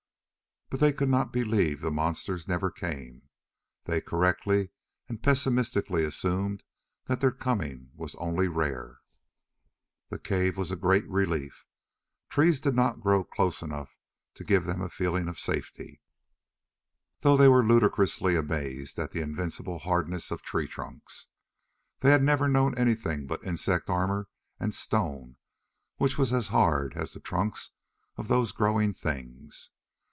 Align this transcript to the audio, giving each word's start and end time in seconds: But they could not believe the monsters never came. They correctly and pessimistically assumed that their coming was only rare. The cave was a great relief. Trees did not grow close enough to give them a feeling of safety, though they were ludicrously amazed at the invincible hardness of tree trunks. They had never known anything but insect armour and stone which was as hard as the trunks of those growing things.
But 0.69 0.79
they 0.79 0.93
could 0.93 1.09
not 1.09 1.33
believe 1.33 1.81
the 1.81 1.91
monsters 1.91 2.47
never 2.47 2.71
came. 2.71 3.23
They 3.83 3.99
correctly 3.99 4.69
and 5.09 5.21
pessimistically 5.21 6.05
assumed 6.05 6.63
that 7.07 7.19
their 7.19 7.33
coming 7.33 7.91
was 7.93 8.15
only 8.15 8.47
rare. 8.47 8.99
The 10.07 10.17
cave 10.17 10.55
was 10.55 10.71
a 10.71 10.77
great 10.77 11.05
relief. 11.09 11.65
Trees 12.29 12.61
did 12.61 12.73
not 12.73 13.01
grow 13.01 13.25
close 13.25 13.61
enough 13.61 13.97
to 14.35 14.45
give 14.45 14.63
them 14.63 14.79
a 14.79 14.87
feeling 14.89 15.27
of 15.27 15.37
safety, 15.37 15.99
though 17.19 17.35
they 17.35 17.49
were 17.49 17.65
ludicrously 17.67 18.37
amazed 18.37 18.97
at 18.97 19.11
the 19.11 19.19
invincible 19.19 19.79
hardness 19.79 20.31
of 20.31 20.41
tree 20.41 20.69
trunks. 20.69 21.27
They 21.99 22.11
had 22.11 22.23
never 22.23 22.47
known 22.47 22.77
anything 22.77 23.27
but 23.27 23.43
insect 23.43 23.89
armour 23.89 24.29
and 24.57 24.73
stone 24.73 25.35
which 25.97 26.17
was 26.17 26.31
as 26.31 26.47
hard 26.47 26.93
as 26.95 27.11
the 27.11 27.19
trunks 27.19 27.71
of 28.15 28.29
those 28.29 28.53
growing 28.53 28.93
things. 28.93 29.69